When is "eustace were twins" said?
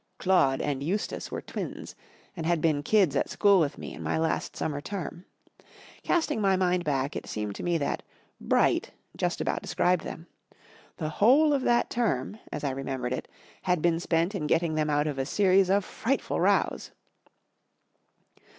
0.81-1.93